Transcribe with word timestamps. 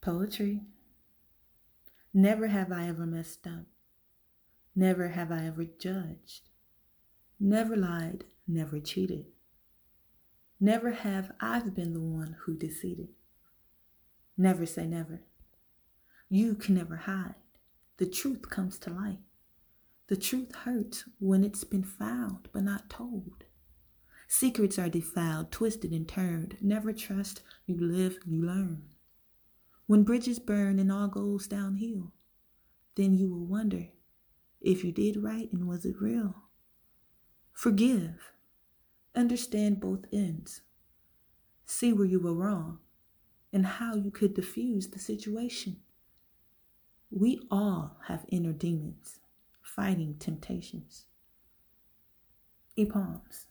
Poetry. 0.00 0.62
Never 2.14 2.46
have 2.46 2.72
I 2.72 2.88
ever 2.88 3.04
messed 3.04 3.46
up. 3.46 3.66
Never 4.74 5.08
have 5.08 5.30
I 5.30 5.44
ever 5.44 5.64
judged. 5.64 6.48
Never 7.38 7.76
lied, 7.76 8.24
never 8.48 8.80
cheated. 8.80 9.26
Never 10.58 10.92
have 10.92 11.32
I 11.38 11.60
been 11.60 11.92
the 11.92 12.00
one 12.00 12.36
who 12.40 12.56
deceived. 12.56 13.10
Never 14.38 14.64
say 14.64 14.86
never. 14.86 15.20
You 16.30 16.54
can 16.54 16.76
never 16.76 16.96
hide. 16.96 17.34
The 17.98 18.06
truth 18.06 18.48
comes 18.48 18.78
to 18.78 18.90
light. 18.90 19.18
The 20.06 20.16
truth 20.16 20.54
hurts 20.54 21.04
when 21.18 21.44
it's 21.44 21.64
been 21.64 21.84
found 21.84 22.48
but 22.54 22.62
not 22.62 22.88
told. 22.88 23.44
Secrets 24.28 24.78
are 24.78 24.88
defiled, 24.88 25.52
twisted, 25.52 25.92
and 25.92 26.08
turned. 26.08 26.56
Never 26.62 26.94
trust. 26.94 27.42
You 27.66 27.76
live, 27.78 28.18
you 28.24 28.42
learn. 28.42 28.84
When 29.90 30.04
bridges 30.04 30.38
burn 30.38 30.78
and 30.78 30.92
all 30.92 31.08
goes 31.08 31.48
downhill, 31.48 32.12
then 32.94 33.12
you 33.16 33.28
will 33.28 33.44
wonder 33.44 33.88
if 34.60 34.84
you 34.84 34.92
did 34.92 35.16
right 35.16 35.52
and 35.52 35.66
was 35.66 35.84
it 35.84 36.00
real. 36.00 36.44
Forgive. 37.52 38.30
Understand 39.16 39.80
both 39.80 40.04
ends. 40.12 40.60
See 41.66 41.92
where 41.92 42.06
you 42.06 42.20
were 42.20 42.32
wrong 42.32 42.78
and 43.52 43.66
how 43.66 43.96
you 43.96 44.12
could 44.12 44.34
diffuse 44.34 44.86
the 44.86 45.00
situation. 45.00 45.78
We 47.10 47.40
all 47.50 47.96
have 48.06 48.26
inner 48.28 48.52
demons 48.52 49.18
fighting 49.60 50.14
temptations. 50.20 51.06
E 52.76 52.84
palms. 52.84 53.46